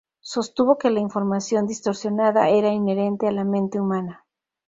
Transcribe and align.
Sostuvo 0.19 0.79
que 0.79 0.89
la 0.89 0.99
información 0.99 1.67
distorsionada 1.67 2.49
era 2.49 2.69
inherente 2.69 3.27
a 3.27 3.31
la 3.31 3.43
mente 3.43 3.79
humana. 3.79 4.25